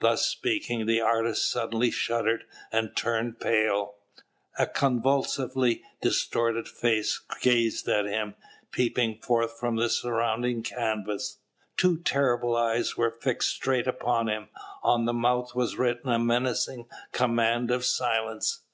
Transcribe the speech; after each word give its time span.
Thus 0.00 0.26
speaking, 0.26 0.86
the 0.86 1.00
artist 1.00 1.48
suddenly 1.48 1.92
shuddered, 1.92 2.42
and 2.72 2.96
turned 2.96 3.38
pale. 3.38 3.98
A 4.58 4.66
convulsively 4.66 5.84
distorted 6.02 6.66
face 6.66 7.20
gazed 7.40 7.86
at 7.88 8.04
him, 8.04 8.34
peeping 8.72 9.20
forth 9.20 9.60
from 9.60 9.76
the 9.76 9.88
surrounding 9.88 10.64
canvas; 10.64 11.38
two 11.76 11.98
terrible 11.98 12.56
eyes 12.56 12.96
were 12.96 13.16
fixed 13.20 13.50
straight 13.50 13.86
upon 13.86 14.28
him; 14.28 14.48
on 14.82 15.04
the 15.04 15.14
mouth 15.14 15.54
was 15.54 15.76
written 15.76 16.10
a 16.10 16.18
menacing 16.18 16.88
command 17.12 17.70
of 17.70 17.84
silence. 17.84 18.64